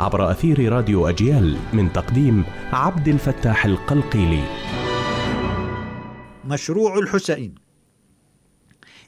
[0.00, 4.44] عبر أثير راديو أجيال من تقديم عبد الفتاح القلقيلي.
[6.44, 7.54] مشروع الحسين.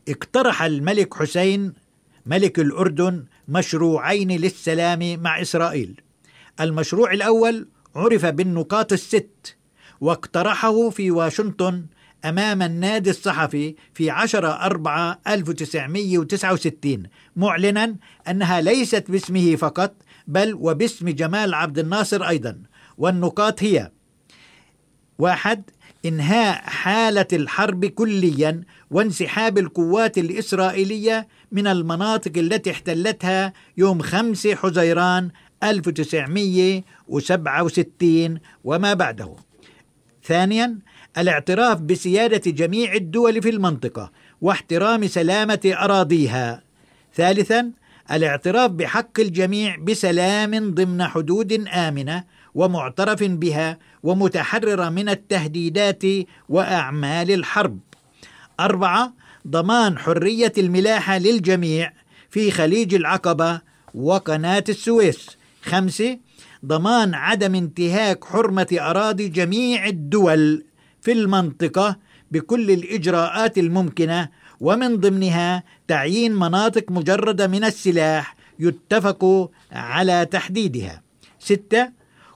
[0.09, 1.73] اقترح الملك حسين
[2.27, 6.01] ملك الأردن مشروعين للسلام مع إسرائيل.
[6.61, 9.57] المشروع الأول عرف بالنقاط الست
[10.01, 11.87] واقترحه في واشنطن
[12.25, 17.03] أمام النادي الصحفي في 10 4 1969
[17.37, 17.97] معلنا
[18.29, 19.95] أنها ليست باسمه فقط
[20.29, 22.63] بل وباسم جمال عبد الناصر أيضا.
[22.99, 23.91] والنقاط هي
[25.19, 25.63] واحد
[26.07, 35.31] إنهاء حالة الحرب كليا وانسحاب القوات الإسرائيلية من المناطق التي احتلتها يوم 5 حزيران
[35.63, 39.37] 1967 وما بعده.
[40.25, 40.79] ثانيا
[41.19, 46.63] الاعتراف بسيادة جميع الدول في المنطقة واحترام سلامة أراضيها.
[47.15, 47.71] ثالثا
[48.13, 56.03] الاعتراف بحق الجميع بسلام ضمن حدود آمنة ومعترف بها ومتحررة من التهديدات
[56.49, 57.79] وأعمال الحرب.
[58.61, 59.13] أربعة
[59.49, 61.93] ضمان حرية الملاحة للجميع
[62.31, 63.61] في خليج العقبة
[63.95, 65.27] وقناة السويس.
[65.63, 66.19] خمسة
[66.67, 70.65] ضمان عدم انتهاك حرمة أراضي جميع الدول
[71.01, 71.97] في المنطقة
[72.31, 74.29] بكل الإجراءات الممكنة
[74.61, 81.03] ومن ضمنها تعيين مناطق مجردة من السلاح يتفق على تحديدها.
[81.39, 81.91] ستة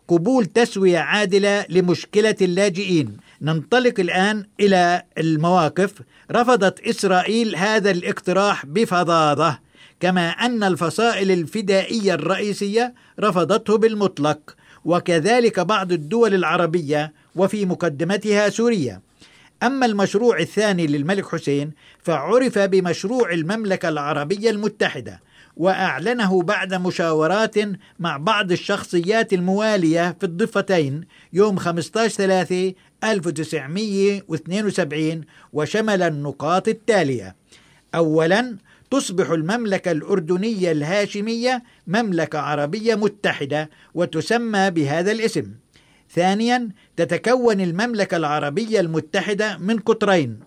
[0.09, 3.17] قبول تسوية عادلة لمشكلة اللاجئين.
[3.43, 5.92] ننطلق الآن إلى المواقف.
[6.30, 9.59] رفضت إسرائيل هذا الاقتراح بفظاظة
[10.01, 19.01] كما أن الفصائل الفدائية الرئيسية رفضته بالمطلق وكذلك بعض الدول العربية وفي مقدمتها سوريا.
[19.62, 25.20] أما المشروع الثاني للملك حسين فعرف بمشروع المملكة العربية المتحدة
[25.56, 27.55] وأعلنه بعد مشاورات
[27.98, 32.73] مع بعض الشخصيات الموالية في الضفتين يوم 15 3
[33.05, 35.20] 1972
[35.52, 37.36] وشمل النقاط التالية.
[37.94, 38.56] أولا
[38.90, 45.61] تصبح المملكة الأردنية الهاشمية مملكة عربية متحدة وتسمى بهذا الاسم.
[46.14, 50.40] ثانيا تتكون المملكة العربية المتحدة من قطرين.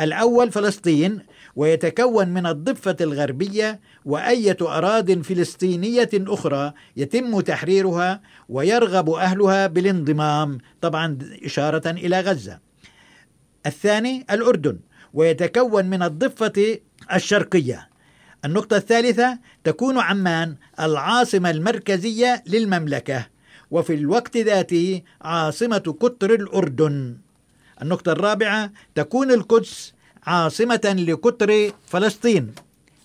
[0.00, 1.18] الأول فلسطين
[1.56, 11.90] ويتكون من الضفة الغربية وأية أراض فلسطينية أخرى يتم تحريرها ويرغب أهلها بالانضمام طبعا إشارة
[11.90, 12.60] إلى غزة.
[13.66, 14.78] الثاني الأردن
[15.14, 16.78] ويتكون من الضفة
[17.12, 17.88] الشرقية.
[18.44, 23.31] النقطة الثالثة تكون عمان العاصمة المركزية للمملكة.
[23.72, 27.16] وفي الوقت ذاته عاصمة قطر الأردن.
[27.82, 29.92] النقطة الرابعة تكون القدس
[30.26, 32.54] عاصمة لقطر فلسطين.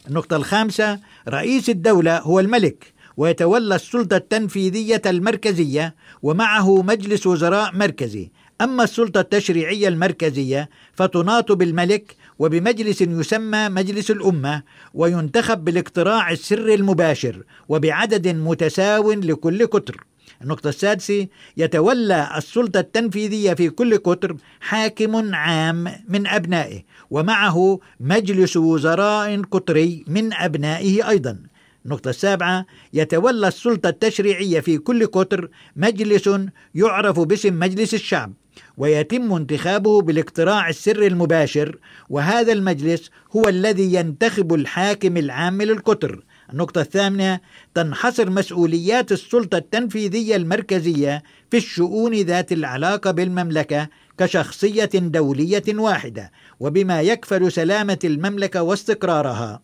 [0.07, 8.31] النقطة الخامسة رئيس الدولة هو الملك ويتولى السلطة التنفيذية المركزية ومعه مجلس وزراء مركزي.
[8.61, 14.63] أما السلطة التشريعية المركزية فتناط بالملك وبمجلس يسمى مجلس الأمة
[14.93, 20.05] وينتخب بالاقتراع السري المباشر وبعدد متساو لكل قطر.
[20.41, 21.27] النقطة السادسة
[21.57, 30.33] يتولى السلطة التنفيذية في كل قطر حاكم عام من أبنائه ومعه مجلس وزراء قطري من
[30.33, 31.39] أبنائه أيضا.
[31.85, 36.29] النقطة السابعة يتولى السلطة التشريعية في كل قطر مجلس
[36.75, 38.33] يعرف باسم مجلس الشعب
[38.77, 41.77] ويتم انتخابه بالاقتراع السري المباشر
[42.09, 46.23] وهذا المجلس هو الذي ينتخب الحاكم العام للقطر.
[46.53, 47.39] النقطة الثامنة
[47.73, 57.51] تنحصر مسؤوليات السلطة التنفيذية المركزية في الشؤون ذات العلاقة بالمملكة كشخصية دولية واحدة وبما يكفل
[57.51, 59.61] سلامة المملكة واستقرارها.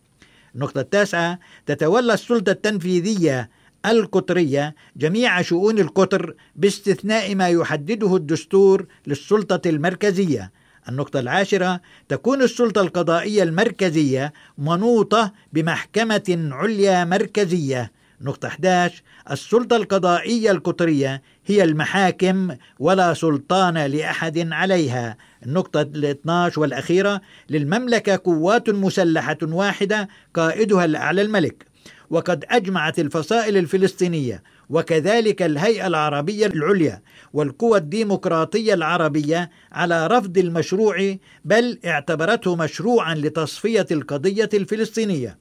[0.54, 3.50] النقطة التاسعة تتولى السلطة التنفيذية
[3.86, 10.52] القطرية جميع شؤون القطر باستثناء ما يحدده الدستور للسلطة المركزية
[10.88, 17.92] النقطة العاشرة تكون السلطة القضائية المركزية منوطة بمحكمة عليا مركزية.
[18.20, 25.16] نقطة 11 السلطة القضائية القطرية هي المحاكم ولا سلطان لأحد عليها.
[25.46, 27.20] النقطة ال 12 والأخيرة
[27.50, 31.66] للمملكة قوات مسلحة واحدة قائدها الأعلى الملك.
[32.14, 37.02] وقد أجمعت الفصائل الفلسطينية وكذلك الهيئة العربية العليا
[37.32, 45.38] والقوى الديمقراطية العربية على رفض المشروع بل اعتبرته مشروعا لتصفية القضية الفلسطينية.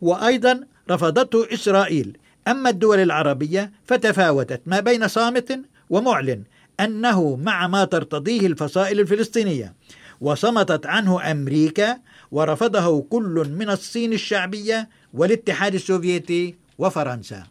[0.00, 0.60] وأيضا
[0.90, 2.18] رفضته إسرائيل.
[2.48, 5.60] أما الدول العربية فتفاوتت ما بين صامت
[5.90, 6.42] ومعلن
[6.80, 9.74] أنه مع ما ترتضيه الفصائل الفلسطينية.
[10.20, 11.98] وصمتت عنه أمريكا
[12.30, 17.42] ورفضه كل من الصين الشعبية والاتحاد السوفيتي وفرنسا.